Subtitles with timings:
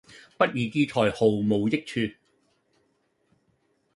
[0.35, 2.15] 不義之財毫無益處